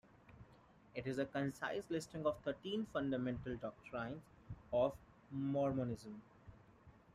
[0.95, 4.23] It is a concise listing of thirteen fundamental doctrines
[4.73, 4.95] of
[5.29, 6.19] Mormonism.